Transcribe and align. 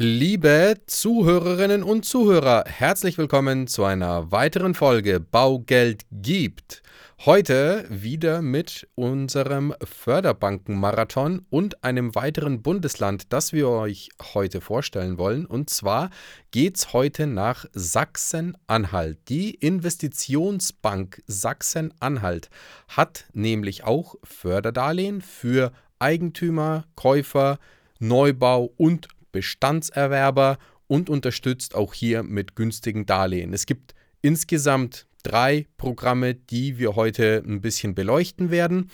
Liebe 0.00 0.76
Zuhörerinnen 0.86 1.82
und 1.82 2.04
Zuhörer, 2.04 2.62
herzlich 2.68 3.18
willkommen 3.18 3.66
zu 3.66 3.82
einer 3.82 4.30
weiteren 4.30 4.74
Folge 4.74 5.18
Baugeld 5.18 6.04
gibt. 6.12 6.84
Heute 7.26 7.84
wieder 7.88 8.40
mit 8.40 8.86
unserem 8.94 9.74
Förderbankenmarathon 9.82 11.44
und 11.50 11.82
einem 11.82 12.14
weiteren 12.14 12.62
Bundesland, 12.62 13.32
das 13.32 13.52
wir 13.52 13.68
euch 13.70 14.10
heute 14.34 14.60
vorstellen 14.60 15.18
wollen. 15.18 15.46
Und 15.46 15.68
zwar 15.68 16.10
geht 16.52 16.76
es 16.76 16.92
heute 16.92 17.26
nach 17.26 17.64
Sachsen-Anhalt. 17.72 19.18
Die 19.28 19.50
Investitionsbank 19.50 21.24
Sachsen-Anhalt 21.26 22.50
hat 22.86 23.24
nämlich 23.32 23.82
auch 23.82 24.14
Förderdarlehen 24.22 25.22
für 25.22 25.72
Eigentümer, 25.98 26.84
Käufer, 26.94 27.58
Neubau 27.98 28.70
und 28.76 29.08
Bestandserwerber 29.32 30.58
und 30.86 31.10
unterstützt 31.10 31.74
auch 31.74 31.94
hier 31.94 32.22
mit 32.22 32.56
günstigen 32.56 33.06
Darlehen. 33.06 33.52
Es 33.52 33.66
gibt 33.66 33.94
insgesamt 34.22 35.06
drei 35.22 35.66
Programme, 35.76 36.34
die 36.34 36.78
wir 36.78 36.96
heute 36.96 37.42
ein 37.46 37.60
bisschen 37.60 37.94
beleuchten 37.94 38.50
werden. 38.50 38.90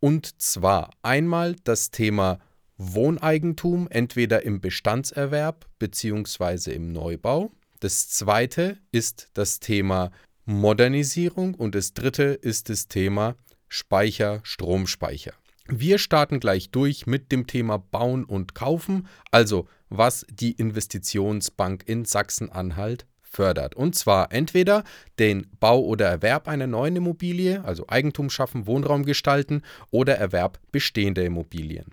Und 0.00 0.40
zwar 0.40 0.90
einmal 1.02 1.56
das 1.64 1.90
Thema 1.90 2.38
Wohneigentum, 2.76 3.88
entweder 3.90 4.42
im 4.42 4.60
Bestandserwerb 4.60 5.66
bzw. 5.78 6.72
im 6.72 6.92
Neubau. 6.92 7.52
Das 7.80 8.08
zweite 8.08 8.78
ist 8.90 9.28
das 9.34 9.60
Thema 9.60 10.10
Modernisierung 10.44 11.54
und 11.54 11.74
das 11.74 11.94
dritte 11.94 12.24
ist 12.24 12.68
das 12.68 12.88
Thema 12.88 13.36
Speicher, 13.68 14.40
Stromspeicher. 14.42 15.34
Wir 15.68 15.98
starten 15.98 16.40
gleich 16.40 16.70
durch 16.70 17.06
mit 17.06 17.30
dem 17.30 17.46
Thema 17.46 17.78
Bauen 17.78 18.24
und 18.24 18.54
Kaufen, 18.54 19.06
also 19.30 19.68
was 19.88 20.26
die 20.30 20.52
Investitionsbank 20.52 21.84
in 21.86 22.04
Sachsen-Anhalt 22.04 23.06
fördert. 23.32 23.74
Und 23.74 23.94
zwar 23.94 24.32
entweder 24.32 24.84
den 25.18 25.46
Bau 25.58 25.80
oder 25.80 26.06
Erwerb 26.06 26.48
einer 26.48 26.66
neuen 26.66 26.96
Immobilie, 26.96 27.64
also 27.64 27.88
Eigentum 27.88 28.28
schaffen, 28.28 28.66
Wohnraum 28.66 29.04
gestalten 29.04 29.62
oder 29.90 30.16
Erwerb 30.16 30.58
bestehender 30.70 31.24
Immobilien. 31.24 31.86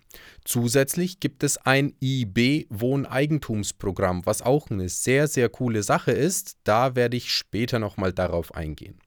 Zusätzlich 0.44 1.20
gibt 1.20 1.44
es 1.44 1.58
ein 1.58 1.94
IB 2.02 2.68
Wohneigentumsprogramm, 2.70 4.26
was 4.26 4.42
auch 4.42 4.70
eine 4.70 4.90
sehr, 4.90 5.28
sehr 5.28 5.50
coole 5.50 5.84
Sache 5.84 6.12
ist. 6.12 6.58
Da 6.64 6.96
werde 6.96 7.18
ich 7.18 7.34
später 7.34 7.80
nochmal 7.80 8.14
darauf 8.14 8.54
eingehen. 8.54 9.00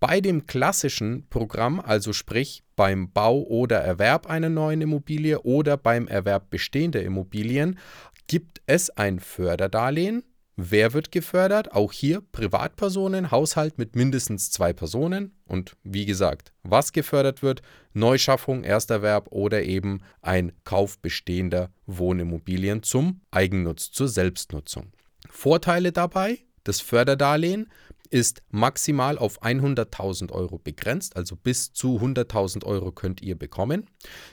Bei 0.00 0.22
dem 0.22 0.46
klassischen 0.46 1.26
Programm, 1.28 1.78
also 1.78 2.14
sprich 2.14 2.62
beim 2.74 3.12
Bau 3.12 3.42
oder 3.42 3.80
Erwerb 3.80 4.26
einer 4.28 4.48
neuen 4.48 4.80
Immobilie 4.80 5.40
oder 5.42 5.76
beim 5.76 6.08
Erwerb 6.08 6.48
bestehender 6.48 7.02
Immobilien, 7.02 7.78
gibt 8.26 8.62
es 8.64 8.88
ein 8.88 9.20
Förderdarlehen. 9.20 10.24
Wer 10.56 10.94
wird 10.94 11.12
gefördert? 11.12 11.72
Auch 11.72 11.92
hier 11.92 12.22
Privatpersonen, 12.32 13.30
Haushalt 13.30 13.76
mit 13.76 13.94
mindestens 13.94 14.50
zwei 14.50 14.72
Personen. 14.72 15.34
Und 15.46 15.76
wie 15.84 16.06
gesagt, 16.06 16.54
was 16.62 16.92
gefördert 16.92 17.42
wird? 17.42 17.60
Neuschaffung, 17.92 18.64
Ersterwerb 18.64 19.28
oder 19.30 19.62
eben 19.64 20.00
ein 20.22 20.52
Kauf 20.64 20.98
bestehender 20.98 21.70
Wohnimmobilien 21.84 22.82
zum 22.82 23.20
Eigennutz, 23.30 23.90
zur 23.90 24.08
Selbstnutzung. 24.08 24.92
Vorteile 25.28 25.92
dabei? 25.92 26.38
Das 26.64 26.80
Förderdarlehen 26.80 27.68
ist 28.10 28.42
maximal 28.50 29.16
auf 29.16 29.42
100.000 29.42 30.32
Euro 30.32 30.58
begrenzt, 30.58 31.16
also 31.16 31.36
bis 31.36 31.72
zu 31.72 31.98
100.000 31.98 32.64
Euro 32.64 32.92
könnt 32.92 33.22
ihr 33.22 33.38
bekommen. 33.38 33.86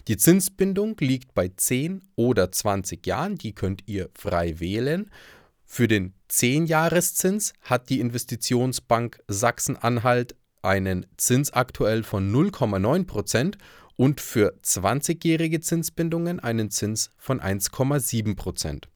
Die 0.07 0.17
Zinsbindung 0.17 0.97
liegt 0.99 1.33
bei 1.33 1.49
10 1.55 2.01
oder 2.15 2.51
20 2.51 3.05
Jahren, 3.05 3.35
die 3.35 3.53
könnt 3.53 3.83
ihr 3.85 4.09
frei 4.13 4.59
wählen. 4.59 5.09
Für 5.63 5.87
den 5.87 6.13
10-Jahreszins 6.31 7.53
hat 7.61 7.89
die 7.89 7.99
Investitionsbank 7.99 9.19
Sachsen-Anhalt 9.27 10.35
einen 10.61 11.05
Zins 11.17 11.51
aktuell 11.51 12.03
von 12.03 12.31
0,9 12.33 13.05
Prozent 13.05 13.57
und 13.95 14.21
für 14.21 14.55
20-jährige 14.63 15.59
Zinsbindungen 15.59 16.39
einen 16.39 16.71
Zins 16.71 17.11
von 17.17 17.41
1,7 17.41 18.35
Prozent. 18.35 18.89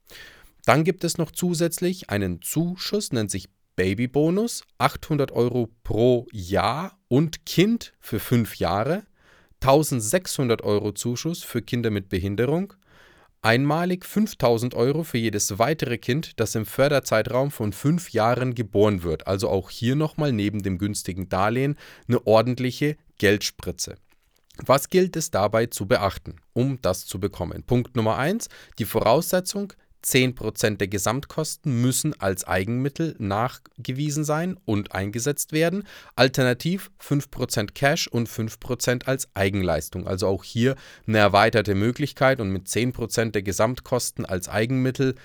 Dann 0.66 0.83
gibt 0.83 1.03
es 1.03 1.17
noch 1.17 1.31
zusätzlich 1.31 2.09
einen 2.09 2.41
Zuschuss, 2.41 3.11
nennt 3.11 3.31
sich 3.31 3.50
Babybonus, 3.75 4.63
800 4.77 5.31
Euro 5.31 5.69
pro 5.83 6.27
Jahr 6.31 6.97
und 7.07 7.45
Kind 7.45 7.93
für 7.99 8.19
fünf 8.19 8.57
Jahre, 8.57 9.03
1600 9.61 10.63
Euro 10.63 10.91
Zuschuss 10.91 11.43
für 11.43 11.61
Kinder 11.61 11.91
mit 11.91 12.09
Behinderung, 12.09 12.73
einmalig 13.41 14.05
5000 14.05 14.73
Euro 14.75 15.03
für 15.03 15.17
jedes 15.17 15.57
weitere 15.59 15.97
Kind, 15.97 16.39
das 16.39 16.55
im 16.55 16.65
Förderzeitraum 16.65 17.51
von 17.51 17.73
fünf 17.73 18.11
Jahren 18.11 18.55
geboren 18.55 19.03
wird. 19.03 19.27
Also 19.27 19.49
auch 19.49 19.69
hier 19.69 19.95
nochmal 19.95 20.31
neben 20.31 20.61
dem 20.63 20.77
günstigen 20.77 21.29
Darlehen 21.29 21.77
eine 22.07 22.25
ordentliche 22.25 22.97
Geldspritze. 23.17 23.95
Was 24.57 24.89
gilt 24.89 25.15
es 25.15 25.31
dabei 25.31 25.67
zu 25.67 25.88
beachten, 25.88 26.35
um 26.53 26.79
das 26.81 27.05
zu 27.05 27.19
bekommen? 27.19 27.63
Punkt 27.63 27.95
Nummer 27.95 28.17
eins: 28.17 28.49
Die 28.77 28.85
Voraussetzung, 28.85 29.73
10% 30.03 30.78
der 30.78 30.88
Gesamtkosten 30.88 31.81
müssen 31.81 32.19
als 32.19 32.44
Eigenmittel 32.45 33.16
nachgewiesen 33.19 34.23
sein 34.23 34.57
und 34.66 34.94
eingesetzt 34.94 35.51
werden. 35.51 35.84
Alternativ 36.16 36.91
5% 37.01 37.72
Cash 37.73 38.07
und 38.07 38.28
5% 38.28 39.06
als 39.06 39.29
Eigenleistung. 39.35 40.07
Also 40.07 40.28
auch 40.28 40.44
hier 40.44 40.75
eine 41.07 41.19
erweiterte 41.19 41.75
Möglichkeit 41.75 42.41
und 42.41 42.51
mit 42.51 42.67
10% 42.67 43.31
der 43.31 43.44
Gesamtkosten 43.44 44.25
als 44.25 44.50
Eigenmittel, 44.50 45.16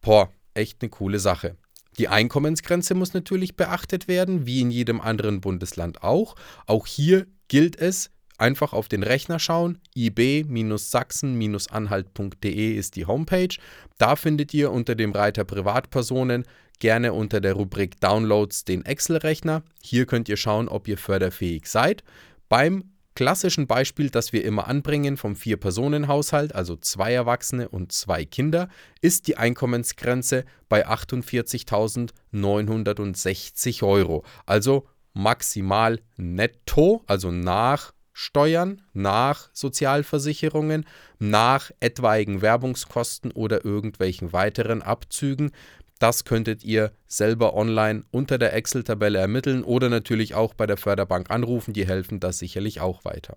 boah, 0.00 0.30
echt 0.54 0.82
eine 0.82 0.90
coole 0.90 1.18
Sache. 1.18 1.56
Die 1.98 2.08
Einkommensgrenze 2.08 2.94
muss 2.94 3.14
natürlich 3.14 3.56
beachtet 3.56 4.06
werden, 4.06 4.46
wie 4.46 4.60
in 4.60 4.70
jedem 4.70 5.00
anderen 5.00 5.40
Bundesland 5.40 6.02
auch. 6.02 6.36
Auch 6.66 6.86
hier 6.86 7.26
gilt 7.48 7.76
es, 7.76 8.10
einfach 8.38 8.72
auf 8.72 8.88
den 8.88 9.02
Rechner 9.02 9.38
schauen. 9.38 9.78
ib-sachsen-anhalt.de 9.94 12.74
ist 12.74 12.96
die 12.96 13.04
Homepage. 13.06 13.54
Da 13.98 14.16
findet 14.16 14.54
ihr 14.54 14.72
unter 14.72 14.94
dem 14.94 15.12
Reiter 15.12 15.44
Privatpersonen 15.44 16.46
gerne 16.78 17.12
unter 17.12 17.40
der 17.40 17.54
Rubrik 17.54 18.00
Downloads 18.00 18.64
den 18.64 18.84
Excel-Rechner. 18.84 19.62
Hier 19.82 20.06
könnt 20.06 20.28
ihr 20.28 20.36
schauen, 20.36 20.68
ob 20.68 20.86
ihr 20.88 20.98
förderfähig 20.98 21.66
seid. 21.66 22.04
Beim 22.48 22.92
klassischen 23.14 23.66
Beispiel, 23.66 24.10
das 24.10 24.32
wir 24.32 24.44
immer 24.44 24.68
anbringen 24.68 25.16
vom 25.16 25.34
Vier-Personen-Haushalt, 25.36 26.54
also 26.54 26.76
zwei 26.76 27.14
Erwachsene 27.14 27.68
und 27.68 27.90
zwei 27.92 28.24
Kinder, 28.24 28.68
ist 29.00 29.26
die 29.26 29.38
Einkommensgrenze 29.38 30.44
bei 30.68 30.86
48.960 30.86 33.82
Euro. 33.82 34.24
Also 34.44 34.86
maximal 35.14 35.98
netto, 36.16 37.02
also 37.06 37.32
nach 37.32 37.94
Steuern, 38.18 38.80
nach 38.94 39.50
Sozialversicherungen, 39.52 40.86
nach 41.18 41.70
etwaigen 41.80 42.40
Werbungskosten 42.40 43.30
oder 43.30 43.66
irgendwelchen 43.66 44.32
weiteren 44.32 44.80
Abzügen. 44.80 45.50
Das 45.98 46.24
könntet 46.24 46.64
ihr 46.64 46.92
selber 47.06 47.52
online 47.52 48.04
unter 48.12 48.38
der 48.38 48.54
Excel-Tabelle 48.54 49.18
ermitteln 49.18 49.62
oder 49.62 49.90
natürlich 49.90 50.34
auch 50.34 50.54
bei 50.54 50.64
der 50.64 50.78
Förderbank 50.78 51.30
anrufen, 51.30 51.74
die 51.74 51.86
helfen 51.86 52.18
das 52.18 52.38
sicherlich 52.38 52.80
auch 52.80 53.04
weiter. 53.04 53.36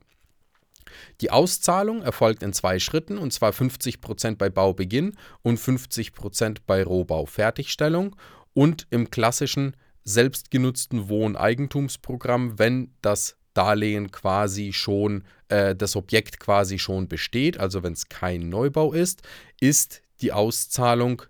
Die 1.19 1.29
Auszahlung 1.29 2.01
erfolgt 2.01 2.41
in 2.41 2.53
zwei 2.53 2.79
Schritten 2.79 3.17
und 3.17 3.33
zwar 3.33 3.51
50% 3.51 4.37
bei 4.37 4.49
Baubeginn 4.49 5.17
und 5.41 5.59
50% 5.59 6.59
bei 6.65 6.85
Rohbaufertigstellung 6.85 8.15
und 8.53 8.87
im 8.91 9.11
klassischen 9.11 9.75
selbstgenutzten 10.05 11.09
Wohneigentumsprogramm, 11.09 12.57
wenn 12.57 12.93
das 13.01 13.35
Darlehen 13.59 14.09
quasi 14.09 14.71
schon, 14.71 15.25
äh, 15.49 15.75
das 15.75 15.97
Objekt 15.97 16.39
quasi 16.39 16.79
schon 16.79 17.09
besteht, 17.09 17.59
also 17.59 17.83
wenn 17.83 17.91
es 17.91 18.07
kein 18.07 18.47
Neubau 18.47 18.93
ist, 18.93 19.21
ist 19.59 20.01
die 20.21 20.31
Auszahlung 20.31 21.23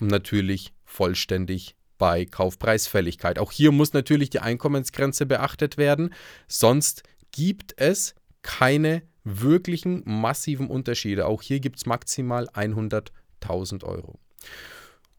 natürlich 0.00 0.72
vollständig 0.84 1.76
bei 1.96 2.24
Kaufpreisfälligkeit. 2.24 3.38
Auch 3.38 3.52
hier 3.52 3.70
muss 3.70 3.92
natürlich 3.92 4.28
die 4.28 4.40
Einkommensgrenze 4.40 5.24
beachtet 5.24 5.78
werden, 5.78 6.12
sonst 6.48 7.04
gibt 7.30 7.74
es 7.76 8.16
keine 8.42 9.02
wirklichen 9.22 10.02
massiven 10.04 10.66
Unterschiede. 10.66 11.26
Auch 11.26 11.42
hier 11.42 11.60
gibt 11.60 11.76
es 11.76 11.86
maximal 11.86 12.48
100.000 12.48 13.84
Euro. 13.84 14.18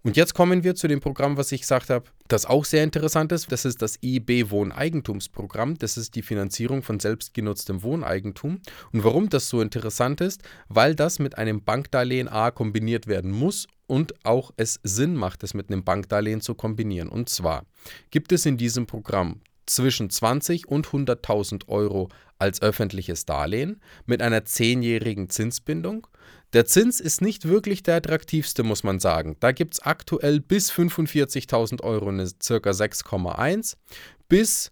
Und 0.04 0.16
jetzt 0.16 0.34
kommen 0.34 0.64
wir 0.64 0.76
zu 0.76 0.88
dem 0.88 1.02
Programm, 1.02 1.36
was 1.36 1.52
ich 1.52 1.62
gesagt 1.62 1.90
habe, 1.90 2.06
das 2.30 2.46
auch 2.46 2.64
sehr 2.64 2.84
interessant 2.84 3.32
ist. 3.34 3.52
Das 3.52 3.66
ist 3.66 3.82
das 3.82 3.98
IB 4.02 4.50
Wohneigentumsprogramm. 4.50 5.78
Das 5.78 5.98
ist 5.98 6.16
die 6.16 6.22
Finanzierung 6.22 6.84
von 6.84 7.00
selbstgenutztem 7.00 7.84
Wohneigentum. 7.84 8.62
Und 8.94 9.04
warum 9.04 9.28
das 9.30 9.50
so 9.50 9.62
interessant 9.62 10.22
ist? 10.22 10.42
Weil 10.70 10.96
das 10.96 11.20
mit 11.20 11.38
einem 11.38 11.64
Bankdarlehen 11.64 12.30
A 12.30 12.52
kombiniert 12.52 13.08
werden 13.08 13.32
muss 13.32 13.68
und 13.88 14.14
auch 14.24 14.52
es 14.56 14.80
Sinn 14.84 15.16
macht, 15.16 15.44
es 15.44 15.54
mit 15.54 15.70
einem 15.70 15.84
Bankdarlehen 15.84 16.40
zu 16.40 16.56
kombinieren. 16.56 17.10
Und 17.10 17.28
zwar 17.28 17.66
gibt 18.12 18.32
es 18.32 18.46
in 18.46 18.58
diesem 18.58 18.86
Programm 18.86 19.42
zwischen 19.66 20.10
20 20.10 20.68
und 20.68 20.88
100.000 20.88 21.68
Euro 21.68 22.10
als 22.40 22.62
öffentliches 22.62 23.26
Darlehen 23.26 23.82
mit 24.06 24.22
einer 24.22 24.46
zehnjährigen 24.46 25.30
Zinsbindung. 25.30 26.08
Der 26.54 26.66
Zins 26.66 27.00
ist 27.00 27.22
nicht 27.22 27.48
wirklich 27.48 27.84
der 27.84 27.98
attraktivste, 27.98 28.64
muss 28.64 28.84
man 28.84 29.00
sagen. 29.00 29.38
Da 29.40 29.52
gibt 29.52 29.76
es 29.76 29.80
aktuell 29.82 30.40
bis 30.40 30.72
45.000 30.72 31.84
Euro 31.84 32.10
eine 32.10 32.28
circa 32.42 32.72
6,1, 32.72 33.76
bis 34.28 34.72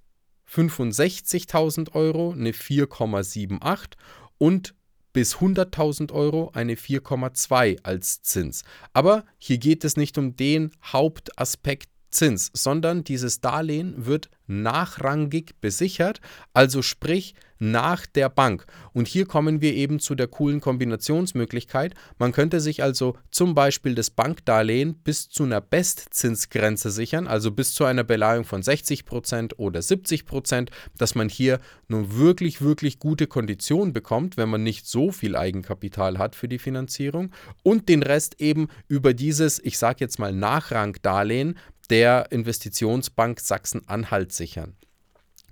65.000 0.52 1.92
Euro 1.94 2.32
eine 2.32 2.52
4,78 2.52 3.92
und 4.40 4.74
bis 5.14 5.36
100.000 5.36 6.12
Euro 6.12 6.52
eine 6.54 6.76
4,2 6.76 7.80
als 7.84 8.24
Zins. 8.24 8.64
Aber 8.94 9.24
hier 9.38 9.60
geht 9.60 9.84
es 9.84 9.98
nicht 9.98 10.18
um 10.18 10.36
den 10.36 10.72
Hauptaspekt 10.84 11.90
Zins, 12.10 12.52
sondern 12.54 13.04
dieses 13.04 13.42
Darlehen 13.42 14.06
wird 14.06 14.30
nachrangig 14.48 15.60
besichert, 15.60 16.22
also 16.54 16.82
sprich 16.82 17.36
nach 17.60 18.06
der 18.06 18.30
Bank. 18.30 18.66
Und 18.94 19.08
hier 19.08 19.26
kommen 19.26 19.62
wir 19.62 19.74
eben 19.74 20.00
zu 20.00 20.16
der 20.16 20.28
coolen 20.28 20.62
Kombinationsmöglichkeit. 20.62 21.96
Man 22.20 22.32
könnte 22.32 22.60
sich 22.60 22.84
also 22.84 23.18
zum 23.32 23.56
Beispiel 23.56 23.96
das 23.96 24.10
Bankdarlehen 24.10 24.96
bis 24.96 25.30
zu 25.30 25.44
einer 25.44 25.62
Bestzinsgrenze 25.62 26.92
sichern, 26.92 27.28
also 27.28 27.52
bis 27.52 27.74
zu 27.74 27.86
einer 27.86 28.04
Beleihung 28.04 28.46
von 28.46 28.62
60% 28.62 29.56
oder 29.58 29.80
70%, 29.80 30.70
dass 30.98 31.16
man 31.16 31.30
hier 31.30 31.60
nun 31.88 32.18
wirklich, 32.18 32.62
wirklich 32.62 33.00
gute 33.00 33.28
Konditionen 33.28 33.94
bekommt, 33.94 34.38
wenn 34.38 34.50
man 34.50 34.64
nicht 34.64 34.86
so 34.86 35.12
viel 35.12 35.36
Eigenkapital 35.36 36.18
hat 36.18 36.36
für 36.36 36.48
die 36.48 36.60
Finanzierung 36.60 37.32
und 37.64 37.90
den 37.90 38.04
Rest 38.04 38.40
eben 38.40 38.68
über 38.88 39.14
dieses, 39.14 39.60
ich 39.64 39.78
sage 39.78 39.98
jetzt 40.02 40.20
mal 40.20 40.32
Nachrangdarlehen, 40.32 41.58
der 41.90 42.32
Investitionsbank 42.32 43.40
Sachsen-Anhalt 43.40 44.32
sichern. 44.32 44.76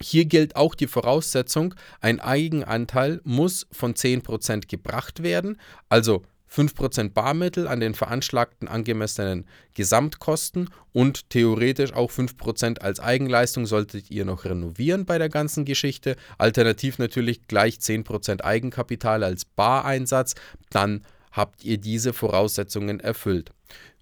Hier 0.02 0.26
gilt 0.26 0.56
auch 0.56 0.76
die 0.76 0.88
Voraussetzung, 0.88 1.74
ein 2.02 2.20
Eigenanteil 2.20 3.22
muss 3.24 3.66
von 3.72 3.94
10% 3.94 4.68
gebracht 4.68 5.24
werden, 5.24 5.60
also 5.88 6.24
5% 6.52 7.10
Barmittel 7.14 7.68
an 7.68 7.80
den 7.80 7.94
veranschlagten 7.94 8.68
angemessenen 8.68 9.46
Gesamtkosten 9.74 10.70
und 10.94 11.30
theoretisch 11.30 11.94
auch 11.94 12.12
5% 12.12 12.80
als 12.80 13.00
Eigenleistung 13.00 13.66
solltet 13.66 14.12
ihr 14.12 14.26
noch 14.26 14.46
renovieren 14.46 15.06
bei 15.06 15.18
der 15.18 15.30
ganzen 15.30 15.66
Geschichte. 15.66 16.16
Alternativ 16.38 16.98
natürlich 17.00 17.48
gleich 17.48 17.76
10% 17.76 18.42
Eigenkapital 18.42 19.24
als 19.24 19.46
Bareinsatz, 19.46 20.36
dann 20.70 21.02
habt 21.31 21.66
ihr 21.66 21.78
diese 21.78 22.14
Voraussetzungen 22.14 23.00
erfüllt. 23.00 23.52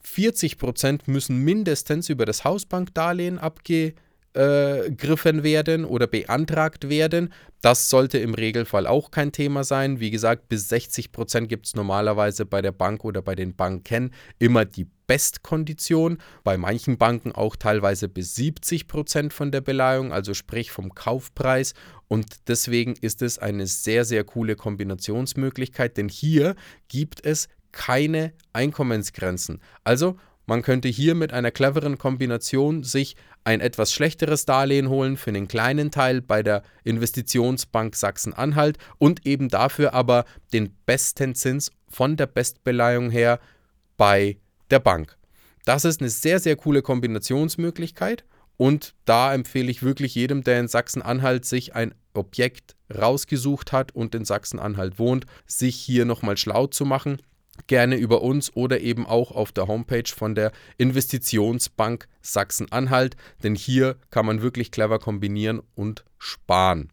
40 0.05 0.57
Prozent 0.57 1.07
müssen 1.07 1.37
mindestens 1.37 2.09
über 2.09 2.25
das 2.25 2.43
Hausbankdarlehen 2.43 3.39
abgegriffen 3.39 5.43
werden 5.43 5.85
oder 5.85 6.07
beantragt 6.07 6.89
werden. 6.89 7.31
Das 7.61 7.89
sollte 7.89 8.17
im 8.17 8.33
Regelfall 8.33 8.87
auch 8.87 9.09
kein 9.09 9.31
Thema 9.31 9.63
sein. 9.63 10.01
Wie 10.01 10.11
gesagt, 10.11 10.49
bis 10.49 10.67
60 10.67 11.13
Prozent 11.13 11.47
gibt 11.47 11.67
es 11.67 11.75
normalerweise 11.75 12.45
bei 12.45 12.61
der 12.61 12.73
Bank 12.73 13.05
oder 13.05 13.21
bei 13.21 13.35
den 13.35 13.55
Banken 13.55 14.11
immer 14.39 14.65
die 14.65 14.87
Bestkondition. 15.07 16.17
Bei 16.43 16.57
manchen 16.57 16.97
Banken 16.97 17.31
auch 17.31 17.55
teilweise 17.55 18.09
bis 18.09 18.35
70 18.35 18.87
Prozent 18.87 19.31
von 19.31 19.51
der 19.51 19.61
Beleihung, 19.61 20.11
also 20.11 20.33
sprich 20.33 20.71
vom 20.71 20.93
Kaufpreis. 20.93 21.73
Und 22.09 22.49
deswegen 22.49 22.95
ist 22.99 23.21
es 23.21 23.39
eine 23.39 23.65
sehr, 23.65 24.03
sehr 24.03 24.25
coole 24.25 24.57
Kombinationsmöglichkeit, 24.57 25.95
denn 25.95 26.09
hier 26.09 26.55
gibt 26.89 27.25
es 27.25 27.47
keine 27.73 28.31
Einkommensgrenzen. 28.53 29.59
Also 29.83 30.17
man 30.45 30.61
könnte 30.61 30.87
hier 30.87 31.15
mit 31.15 31.33
einer 31.33 31.51
cleveren 31.51 31.97
Kombination 31.97 32.83
sich 32.83 33.15
ein 33.43 33.61
etwas 33.61 33.93
schlechteres 33.93 34.45
Darlehen 34.45 34.89
holen 34.89 35.17
für 35.17 35.29
einen 35.29 35.47
kleinen 35.47 35.91
Teil 35.91 36.21
bei 36.21 36.43
der 36.43 36.63
Investitionsbank 36.83 37.95
Sachsen-Anhalt 37.95 38.77
und 38.97 39.25
eben 39.25 39.49
dafür 39.49 39.93
aber 39.93 40.25
den 40.53 40.75
besten 40.85 41.35
Zins 41.35 41.71
von 41.89 42.17
der 42.17 42.27
Bestbeleihung 42.27 43.09
her 43.09 43.39
bei 43.97 44.37
der 44.69 44.79
Bank. 44.79 45.17
Das 45.65 45.85
ist 45.85 46.01
eine 46.01 46.09
sehr, 46.09 46.39
sehr 46.39 46.55
coole 46.55 46.81
Kombinationsmöglichkeit 46.81 48.25
und 48.57 48.95
da 49.05 49.33
empfehle 49.33 49.71
ich 49.71 49.81
wirklich 49.81 50.15
jedem, 50.15 50.43
der 50.43 50.59
in 50.59 50.67
Sachsen-Anhalt 50.67 51.45
sich 51.45 51.73
ein 51.73 51.95
Objekt 52.13 52.75
rausgesucht 52.93 53.71
hat 53.71 53.93
und 53.93 54.13
in 54.13 54.25
Sachsen-Anhalt 54.25 54.99
wohnt, 54.99 55.25
sich 55.47 55.75
hier 55.75 56.05
nochmal 56.05 56.37
schlau 56.37 56.67
zu 56.67 56.85
machen 56.85 57.17
gerne 57.67 57.95
über 57.95 58.21
uns 58.21 58.55
oder 58.55 58.81
eben 58.81 59.05
auch 59.05 59.31
auf 59.31 59.51
der 59.51 59.67
Homepage 59.67 60.09
von 60.13 60.35
der 60.35 60.51
Investitionsbank 60.77 62.07
Sachsen-Anhalt, 62.21 63.15
denn 63.43 63.55
hier 63.55 63.97
kann 64.09 64.25
man 64.25 64.41
wirklich 64.41 64.71
clever 64.71 64.99
kombinieren 64.99 65.61
und 65.75 66.03
sparen. 66.17 66.89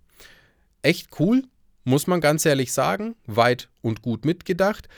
Echt 0.82 1.18
cool, 1.18 1.44
muss 1.84 2.06
man 2.06 2.20
ganz 2.20 2.44
ehrlich 2.46 2.72
sagen, 2.72 3.14
weit 3.26 3.68
und 3.82 4.02
gut 4.02 4.24
mitgedacht. 4.24 4.88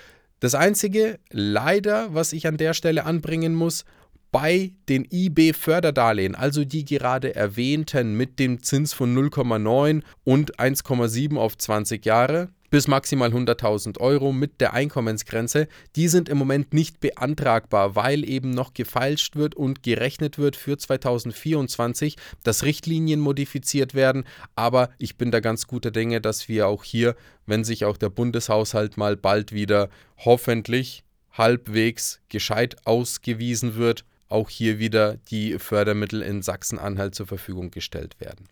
Das 0.41 0.55
einzige 0.55 1.19
leider, 1.31 2.14
was 2.14 2.32
ich 2.32 2.47
an 2.47 2.56
der 2.56 2.75
Stelle 2.75 3.05
anbringen 3.05 3.55
muss, 3.55 3.85
bei 4.32 4.73
den 4.88 5.06
IB-Förderdarlehen, 5.11 6.35
also 6.35 6.64
die 6.64 6.85
gerade 6.85 7.37
erwähnten 7.37 8.17
mit 8.17 8.38
dem 8.38 8.62
Zins 8.62 8.94
von 8.94 9.14
0,9 9.14 10.03
und 10.25 10.59
1,7 10.59 11.37
auf 11.37 11.59
20 11.59 12.05
Jahre, 12.05 12.49
bis 12.73 12.89
maximal 12.89 13.29
100.000 13.31 14.01
Euro 14.01 14.33
mit 14.33 14.63
der 14.63 14.73
Einkommensgrenze. 14.73 15.69
Die 15.95 16.09
sind 16.09 16.31
im 16.31 16.39
Moment 16.39 16.73
nicht 16.73 17.01
beantragbar, 17.01 17.97
weil 17.97 18.27
eben 18.27 18.49
noch 18.49 18.73
gefeilscht 18.73 19.37
wird 19.37 19.55
und 19.55 19.83
gerechnet 19.83 20.39
wird 20.39 20.57
für 20.57 20.79
2024, 20.79 22.17
dass 22.43 22.65
Richtlinien 22.65 23.21
modifiziert 23.21 23.93
werden. 23.93 24.25
Aber 24.57 24.89
ich 24.97 25.19
bin 25.19 25.31
da 25.31 25.41
ganz 25.41 25.67
guter 25.67 25.91
Dinge, 25.91 26.23
dass 26.23 26.49
wir 26.49 26.67
auch 26.67 26.83
hier, 26.83 27.15
wenn 27.45 27.63
sich 27.63 27.85
auch 27.85 27.99
der 27.99 28.09
Bundeshaushalt 28.09 28.97
mal 28.97 29.19
bald 29.19 29.53
wieder 29.53 29.91
hoffentlich 30.17 31.05
halbwegs 31.31 32.23
gescheit 32.31 32.87
ausgewiesen 32.87 33.75
wird, 33.75 34.07
auch 34.29 34.49
hier 34.49 34.79
wieder 34.79 35.19
die 35.31 35.59
Fördermittel 35.59 36.23
in 36.23 36.41
Sachsen-Anhalt 36.41 37.15
zur 37.15 37.27
Verfügung 37.27 37.71
gestellt 37.71 38.19
werden. 38.19 38.49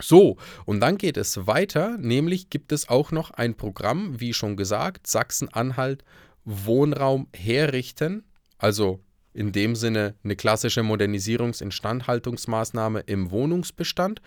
So, 0.00 0.36
und 0.64 0.80
dann 0.80 0.96
geht 0.98 1.16
es 1.16 1.46
weiter, 1.46 1.96
nämlich 1.98 2.50
gibt 2.50 2.72
es 2.72 2.88
auch 2.88 3.12
noch 3.12 3.30
ein 3.30 3.54
Programm, 3.54 4.18
wie 4.20 4.34
schon 4.34 4.56
gesagt, 4.56 5.06
Sachsen-Anhalt 5.06 6.02
Wohnraum 6.44 7.28
herrichten, 7.34 8.24
also 8.58 9.00
in 9.32 9.52
dem 9.52 9.76
Sinne 9.76 10.14
eine 10.22 10.36
klassische 10.36 10.82
Modernisierungs-Instandhaltungsmaßnahme 10.82 13.00
im 13.00 13.30
Wohnungsbestand. 13.30 14.20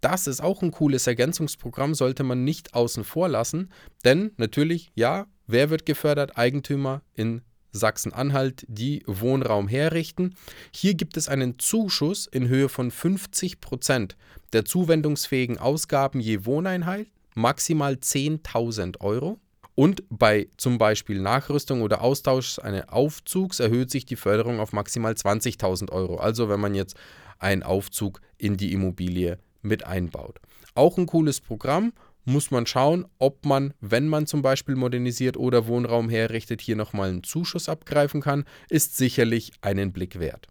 Das 0.00 0.26
ist 0.26 0.42
auch 0.42 0.62
ein 0.62 0.70
cooles 0.70 1.06
Ergänzungsprogramm, 1.06 1.94
sollte 1.94 2.24
man 2.24 2.44
nicht 2.44 2.74
außen 2.74 3.04
vor 3.04 3.28
lassen, 3.28 3.70
denn 4.04 4.32
natürlich, 4.36 4.90
ja, 4.94 5.26
wer 5.46 5.70
wird 5.70 5.86
gefördert? 5.86 6.36
Eigentümer 6.36 7.00
in 7.14 7.40
Sachsen-Anhalt, 7.72 8.64
die 8.68 9.02
Wohnraum 9.06 9.68
herrichten. 9.68 10.34
Hier 10.74 10.94
gibt 10.94 11.16
es 11.16 11.28
einen 11.28 11.58
Zuschuss 11.58 12.26
in 12.26 12.48
Höhe 12.48 12.68
von 12.68 12.90
50 12.90 13.60
Prozent 13.60 14.16
der 14.52 14.64
zuwendungsfähigen 14.64 15.58
Ausgaben 15.58 16.20
je 16.20 16.44
Wohneinheit, 16.44 17.06
maximal 17.34 17.94
10.000 17.94 19.00
Euro. 19.00 19.38
Und 19.74 20.02
bei 20.10 20.48
zum 20.56 20.78
Beispiel 20.78 21.20
Nachrüstung 21.20 21.82
oder 21.82 22.02
Austausch 22.02 22.58
eines 22.58 22.88
Aufzugs 22.88 23.60
erhöht 23.60 23.90
sich 23.90 24.04
die 24.04 24.16
Förderung 24.16 24.60
auf 24.60 24.72
maximal 24.72 25.12
20.000 25.12 25.90
Euro. 25.90 26.16
Also 26.16 26.48
wenn 26.48 26.60
man 26.60 26.74
jetzt 26.74 26.96
einen 27.38 27.62
Aufzug 27.62 28.20
in 28.36 28.56
die 28.56 28.72
Immobilie 28.72 29.38
mit 29.62 29.86
einbaut. 29.86 30.38
Auch 30.74 30.98
ein 30.98 31.06
cooles 31.06 31.40
Programm 31.40 31.92
muss 32.24 32.50
man 32.50 32.66
schauen, 32.66 33.06
ob 33.18 33.44
man, 33.44 33.74
wenn 33.80 34.08
man 34.08 34.26
zum 34.26 34.42
Beispiel 34.42 34.76
modernisiert 34.76 35.36
oder 35.36 35.66
Wohnraum 35.66 36.08
herrichtet, 36.08 36.60
hier 36.60 36.76
nochmal 36.76 37.08
einen 37.08 37.22
Zuschuss 37.22 37.68
abgreifen 37.68 38.20
kann, 38.20 38.44
ist 38.68 38.96
sicherlich 38.96 39.52
einen 39.62 39.92
Blick 39.92 40.18
wert. 40.18 40.46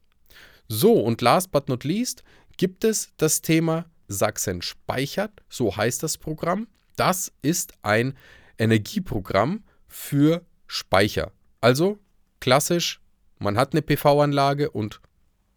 So, 0.68 0.94
und 0.94 1.22
last 1.22 1.52
but 1.52 1.70
not 1.70 1.84
least 1.84 2.24
gibt 2.58 2.84
es 2.84 3.10
das 3.18 3.42
Thema 3.42 3.86
Sachsen 4.08 4.62
speichert, 4.62 5.32
so 5.50 5.76
heißt 5.76 6.04
das 6.04 6.18
Programm. 6.18 6.68
Das 6.96 7.32
ist 7.42 7.74
ein 7.82 8.16
Energieprogramm 8.58 9.64
für 9.88 10.46
Speicher. 10.68 11.32
Also 11.62 12.00
klassisch, 12.40 13.00
man 13.38 13.58
hat 13.58 13.74
eine 13.74 13.82
PV-Anlage 13.82 14.70
und 14.70 15.02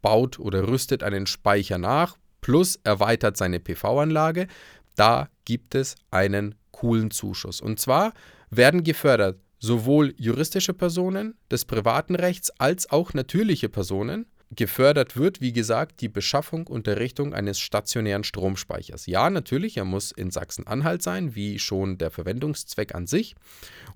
baut 0.02 0.38
oder 0.38 0.68
rüstet 0.68 1.02
einen 1.02 1.26
Speicher 1.26 1.78
nach, 1.78 2.16
plus 2.40 2.78
erweitert 2.84 3.36
seine 3.36 3.60
PV-Anlage. 3.60 4.46
Da 4.94 5.28
gibt 5.44 5.74
es 5.74 5.96
einen 6.10 6.54
coolen 6.70 7.10
Zuschuss. 7.10 7.60
Und 7.60 7.80
zwar 7.80 8.12
werden 8.50 8.84
gefördert 8.84 9.38
sowohl 9.58 10.14
juristische 10.16 10.74
Personen 10.74 11.34
des 11.50 11.64
privaten 11.64 12.16
Rechts 12.16 12.50
als 12.58 12.90
auch 12.90 13.14
natürliche 13.14 13.68
Personen 13.68 14.26
gefördert 14.54 15.16
wird, 15.16 15.40
wie 15.40 15.52
gesagt, 15.52 16.00
die 16.00 16.08
Beschaffung 16.08 16.66
und 16.66 16.86
Errichtung 16.86 17.32
eines 17.32 17.58
stationären 17.58 18.24
Stromspeichers. 18.24 19.06
Ja, 19.06 19.30
natürlich, 19.30 19.78
er 19.78 19.84
muss 19.84 20.12
in 20.12 20.30
Sachsen-Anhalt 20.30 21.02
sein, 21.02 21.34
wie 21.34 21.58
schon 21.58 21.98
der 21.98 22.10
Verwendungszweck 22.10 22.94
an 22.94 23.06
sich. 23.06 23.34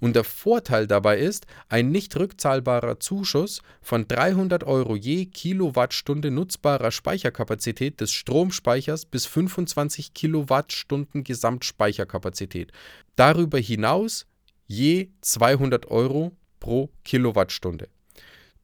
Und 0.00 0.16
der 0.16 0.24
Vorteil 0.24 0.86
dabei 0.86 1.18
ist, 1.18 1.46
ein 1.68 1.90
nicht 1.90 2.16
rückzahlbarer 2.16 3.00
Zuschuss 3.00 3.62
von 3.82 4.08
300 4.08 4.64
Euro 4.64 4.96
je 4.96 5.26
Kilowattstunde 5.26 6.30
nutzbarer 6.30 6.90
Speicherkapazität 6.90 8.00
des 8.00 8.12
Stromspeichers 8.12 9.04
bis 9.04 9.26
25 9.26 10.14
Kilowattstunden 10.14 11.24
Gesamtspeicherkapazität. 11.24 12.72
Darüber 13.16 13.58
hinaus 13.58 14.26
je 14.66 15.08
200 15.20 15.90
Euro 15.90 16.32
pro 16.60 16.90
Kilowattstunde. 17.04 17.88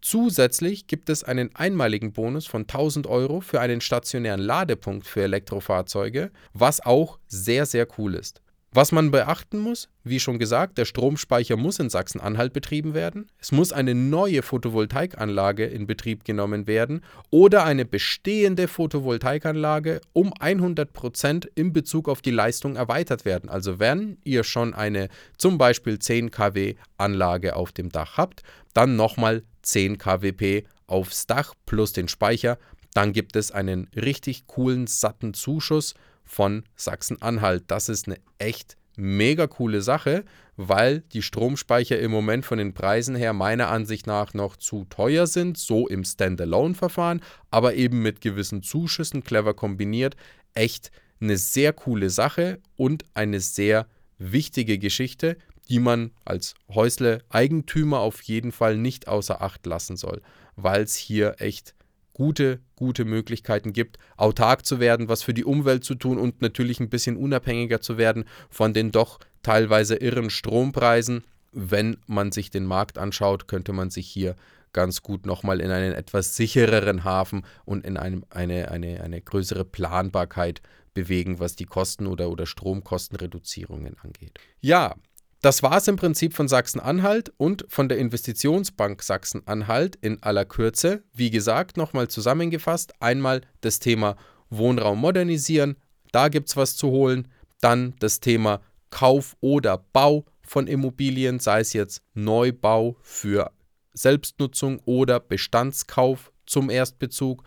Zusätzlich 0.02 0.88
gibt 0.88 1.08
es 1.08 1.22
einen 1.22 1.54
einmaligen 1.54 2.12
Bonus 2.12 2.46
von 2.46 2.62
1000 2.62 3.06
Euro 3.06 3.40
für 3.40 3.60
einen 3.60 3.80
stationären 3.80 4.40
Ladepunkt 4.40 5.06
für 5.06 5.22
Elektrofahrzeuge, 5.22 6.32
was 6.52 6.84
auch 6.84 7.20
sehr, 7.28 7.66
sehr 7.66 7.86
cool 7.96 8.16
ist. 8.16 8.42
Was 8.74 8.90
man 8.90 9.10
beachten 9.10 9.58
muss, 9.58 9.90
wie 10.02 10.18
schon 10.18 10.38
gesagt, 10.38 10.78
der 10.78 10.86
Stromspeicher 10.86 11.58
muss 11.58 11.78
in 11.78 11.90
Sachsen-Anhalt 11.90 12.54
betrieben 12.54 12.94
werden. 12.94 13.26
Es 13.38 13.52
muss 13.52 13.70
eine 13.70 13.94
neue 13.94 14.42
Photovoltaikanlage 14.42 15.66
in 15.66 15.86
Betrieb 15.86 16.24
genommen 16.24 16.66
werden 16.66 17.04
oder 17.30 17.64
eine 17.64 17.84
bestehende 17.84 18.68
Photovoltaikanlage 18.68 20.00
um 20.14 20.32
100 20.40 20.90
Prozent 20.94 21.44
in 21.54 21.74
Bezug 21.74 22.08
auf 22.08 22.22
die 22.22 22.30
Leistung 22.30 22.76
erweitert 22.76 23.26
werden. 23.26 23.50
Also 23.50 23.78
wenn 23.78 24.16
ihr 24.24 24.42
schon 24.42 24.72
eine 24.72 25.08
zum 25.36 25.58
Beispiel 25.58 25.98
10 25.98 26.30
kW 26.30 26.74
Anlage 26.96 27.54
auf 27.56 27.72
dem 27.72 27.90
Dach 27.90 28.16
habt, 28.16 28.42
dann 28.72 28.96
nochmal 28.96 29.42
10 29.62 29.98
kWp 29.98 30.64
aufs 30.86 31.26
Dach 31.26 31.54
plus 31.66 31.92
den 31.92 32.08
Speicher. 32.08 32.58
Dann 32.94 33.12
gibt 33.12 33.36
es 33.36 33.50
einen 33.50 33.88
richtig 33.96 34.46
coolen, 34.46 34.86
satten 34.86 35.34
Zuschuss 35.34 35.94
von 36.24 36.64
Sachsen-Anhalt. 36.76 37.64
Das 37.68 37.88
ist 37.88 38.06
eine 38.06 38.18
echt 38.38 38.76
mega 38.96 39.46
coole 39.46 39.80
Sache, 39.80 40.24
weil 40.56 41.00
die 41.12 41.22
Stromspeicher 41.22 41.98
im 41.98 42.10
Moment 42.10 42.44
von 42.44 42.58
den 42.58 42.74
Preisen 42.74 43.14
her 43.14 43.32
meiner 43.32 43.68
Ansicht 43.68 44.06
nach 44.06 44.34
noch 44.34 44.56
zu 44.56 44.84
teuer 44.84 45.26
sind, 45.26 45.56
so 45.56 45.88
im 45.88 46.04
Standalone-Verfahren, 46.04 47.22
aber 47.50 47.74
eben 47.74 48.02
mit 48.02 48.20
gewissen 48.20 48.62
Zuschüssen 48.62 49.24
clever 49.24 49.54
kombiniert. 49.54 50.16
Echt 50.54 50.90
eine 51.20 51.38
sehr 51.38 51.72
coole 51.72 52.10
Sache 52.10 52.60
und 52.76 53.04
eine 53.14 53.40
sehr 53.40 53.86
wichtige 54.18 54.78
Geschichte, 54.78 55.36
die 55.68 55.78
man 55.78 56.10
als 56.24 56.54
Häusle-Eigentümer 56.68 58.00
auf 58.00 58.22
jeden 58.22 58.52
Fall 58.52 58.76
nicht 58.76 59.08
außer 59.08 59.42
Acht 59.42 59.64
lassen 59.66 59.96
soll, 59.96 60.22
weil 60.56 60.82
es 60.82 60.96
hier 60.96 61.36
echt 61.38 61.74
gute, 62.14 62.60
gute 62.76 63.04
Möglichkeiten 63.04 63.72
gibt, 63.72 63.98
autark 64.16 64.66
zu 64.66 64.80
werden, 64.80 65.08
was 65.08 65.22
für 65.22 65.34
die 65.34 65.44
Umwelt 65.44 65.84
zu 65.84 65.94
tun 65.94 66.18
und 66.18 66.42
natürlich 66.42 66.80
ein 66.80 66.90
bisschen 66.90 67.16
unabhängiger 67.16 67.80
zu 67.80 67.96
werden 67.98 68.24
von 68.50 68.74
den 68.74 68.92
doch 68.92 69.18
teilweise 69.42 69.96
irren 69.96 70.30
Strompreisen. 70.30 71.24
Wenn 71.52 71.98
man 72.06 72.32
sich 72.32 72.50
den 72.50 72.64
Markt 72.64 72.98
anschaut, 72.98 73.48
könnte 73.48 73.72
man 73.72 73.90
sich 73.90 74.06
hier 74.06 74.36
ganz 74.72 75.02
gut 75.02 75.26
nochmal 75.26 75.60
in 75.60 75.70
einen 75.70 75.92
etwas 75.92 76.36
sichereren 76.36 77.04
Hafen 77.04 77.44
und 77.64 77.84
in 77.84 77.96
einem, 77.96 78.24
eine, 78.30 78.70
eine, 78.70 79.02
eine 79.02 79.20
größere 79.20 79.64
Planbarkeit 79.64 80.62
bewegen, 80.94 81.40
was 81.40 81.56
die 81.56 81.64
Kosten 81.64 82.06
oder, 82.06 82.30
oder 82.30 82.46
Stromkostenreduzierungen 82.46 83.96
angeht. 84.02 84.38
Ja, 84.60 84.94
das 85.42 85.62
war 85.62 85.76
es 85.76 85.88
im 85.88 85.96
Prinzip 85.96 86.34
von 86.34 86.46
Sachsen-Anhalt 86.48 87.32
und 87.36 87.64
von 87.68 87.88
der 87.88 87.98
Investitionsbank 87.98 89.02
Sachsen-Anhalt 89.02 89.96
in 89.96 90.22
aller 90.22 90.44
Kürze. 90.44 91.02
Wie 91.12 91.30
gesagt, 91.30 91.76
nochmal 91.76 92.08
zusammengefasst, 92.08 92.94
einmal 93.00 93.42
das 93.60 93.80
Thema 93.80 94.16
Wohnraum 94.50 95.00
modernisieren, 95.00 95.76
da 96.12 96.28
gibt 96.28 96.48
es 96.48 96.56
was 96.56 96.76
zu 96.76 96.90
holen. 96.90 97.28
Dann 97.60 97.94
das 97.98 98.20
Thema 98.20 98.60
Kauf 98.90 99.36
oder 99.40 99.78
Bau 99.92 100.24
von 100.42 100.66
Immobilien, 100.66 101.40
sei 101.40 101.60
es 101.60 101.72
jetzt 101.72 102.02
Neubau 102.14 102.96
für 103.02 103.50
Selbstnutzung 103.94 104.80
oder 104.84 105.18
Bestandskauf 105.18 106.32
zum 106.46 106.70
Erstbezug 106.70 107.42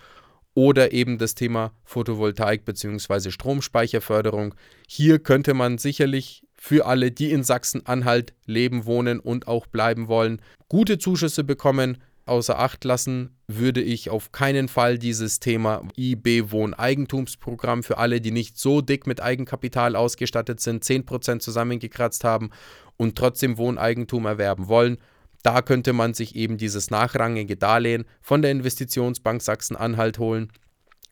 oder 0.53 0.91
eben 0.93 1.17
das 1.17 1.35
Thema 1.35 1.73
Photovoltaik 1.83 2.65
bzw. 2.65 3.29
Stromspeicherförderung. 3.29 4.55
Hier 4.87 5.19
könnte 5.19 5.53
man 5.53 5.77
sicherlich 5.77 6.44
für 6.65 6.87
alle, 6.87 7.11
die 7.11 7.29
in 7.29 7.43
Sachsen-Anhalt 7.43 8.33
leben, 8.47 8.87
wohnen 8.87 9.19
und 9.19 9.47
auch 9.47 9.67
bleiben 9.67 10.07
wollen, 10.07 10.41
gute 10.67 10.97
Zuschüsse 10.97 11.43
bekommen. 11.43 11.99
Außer 12.25 12.57
Acht 12.57 12.83
lassen 12.85 13.37
würde 13.45 13.83
ich 13.83 14.09
auf 14.09 14.31
keinen 14.31 14.67
Fall 14.67 14.97
dieses 14.97 15.39
Thema 15.39 15.83
IB 15.95 16.49
Wohneigentumsprogramm 16.49 17.83
für 17.83 17.99
alle, 17.99 18.19
die 18.19 18.31
nicht 18.31 18.57
so 18.57 18.81
dick 18.81 19.05
mit 19.05 19.21
Eigenkapital 19.21 19.95
ausgestattet 19.95 20.59
sind, 20.59 20.83
10% 20.83 21.37
zusammengekratzt 21.37 22.23
haben 22.23 22.49
und 22.97 23.15
trotzdem 23.15 23.59
Wohneigentum 23.59 24.25
erwerben 24.25 24.67
wollen. 24.67 24.97
Da 25.43 25.61
könnte 25.61 25.93
man 25.93 26.15
sich 26.15 26.35
eben 26.35 26.57
dieses 26.57 26.89
nachrangige 26.89 27.57
Darlehen 27.57 28.05
von 28.21 28.41
der 28.41 28.49
Investitionsbank 28.49 29.43
Sachsen-Anhalt 29.43 30.17
holen, 30.17 30.51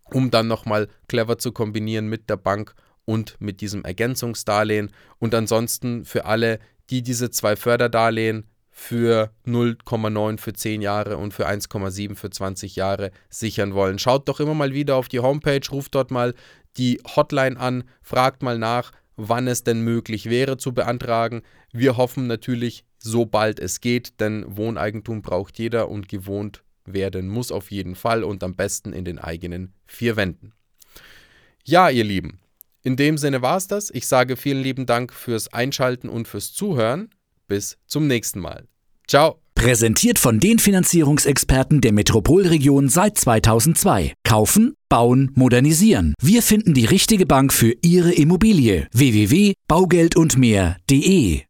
um 0.06 0.32
dann 0.32 0.48
nochmal 0.48 0.88
clever 1.08 1.38
zu 1.38 1.52
kombinieren 1.52 2.08
mit 2.08 2.28
der 2.32 2.38
Bank 2.38 2.74
und 3.06 3.36
mit 3.40 3.62
diesem 3.62 3.84
Ergänzungsdarlehen. 3.84 4.92
Und 5.20 5.36
ansonsten 5.36 6.06
für 6.06 6.26
alle, 6.26 6.60
die 6.90 7.02
diese 7.02 7.32
zwei 7.32 7.56
Förderdarlehen 7.56 8.46
für 8.70 9.32
0,9 9.46 10.40
für 10.40 10.54
10 10.54 10.82
Jahre 10.82 11.18
und 11.18 11.34
für 11.34 11.48
1,7 11.48 12.16
für 12.16 12.32
20 12.32 12.76
Jahre 12.76 13.12
sichern 13.30 13.76
wollen. 13.76 14.00
Schaut 14.00 14.28
doch 14.28 14.40
immer 14.40 14.56
mal 14.56 14.74
wieder 14.74 14.96
auf 14.96 15.08
die 15.08 15.20
Homepage, 15.20 15.62
ruft 15.72 15.94
dort 15.94 16.10
mal 16.10 16.34
die 16.78 17.00
Hotline 17.16 17.60
an, 17.60 17.84
fragt 18.02 18.42
mal 18.42 18.58
nach, 18.58 18.92
wann 19.16 19.48
es 19.48 19.64
denn 19.64 19.82
möglich 19.82 20.28
wäre 20.28 20.58
zu 20.58 20.74
beantragen. 20.74 21.44
Wir 21.72 21.98
hoffen 21.98 22.26
natürlich, 22.26 22.84
sobald 22.98 23.60
es 23.60 23.80
geht, 23.80 24.20
denn 24.20 24.58
Wohneigentum 24.58 25.22
braucht 25.22 25.60
jeder 25.60 25.90
und 25.90 26.10
gewohnt 26.10 26.64
werden 26.86 27.30
muss 27.30 27.52
auf 27.52 27.72
jeden 27.72 27.96
Fall 27.96 28.24
und 28.24 28.44
am 28.44 28.56
besten 28.56 28.92
in 28.92 29.06
den 29.06 29.20
eigenen 29.20 29.74
vier 29.86 30.16
Wänden. 30.16 30.54
Ja, 31.64 31.90
ihr 31.90 32.04
Lieben, 32.04 32.40
in 32.84 32.96
dem 32.96 33.18
Sinne 33.18 33.42
war 33.42 33.58
es 33.58 33.68
das. 33.68 33.90
Ich 33.90 34.06
sage 34.08 34.38
vielen 34.38 34.62
lieben 34.62 34.86
Dank 34.86 35.12
fürs 35.14 35.52
Einschalten 35.54 36.10
und 36.10 36.28
fürs 36.28 36.54
Zuhören. 36.54 37.10
Bis 37.48 37.78
zum 37.88 38.06
nächsten 38.08 38.40
Mal. 38.40 38.68
Ciao. 39.08 39.40
Präsentiert 39.56 40.20
von 40.20 40.40
den 40.40 40.60
Finanzierungsexperten 40.60 41.82
der 41.82 41.94
Metropolregion 41.94 42.90
seit 42.90 43.18
2002. 43.18 44.14
Kaufen, 44.24 44.76
bauen, 44.90 45.32
modernisieren. 45.36 46.14
Wir 46.22 46.42
finden 46.42 46.74
die 46.74 46.86
richtige 46.86 47.26
Bank 47.26 47.54
für 47.54 47.74
Ihre 47.82 48.12
Immobilie. 48.12 48.88
www.baugeldundmehr.de 48.92 51.42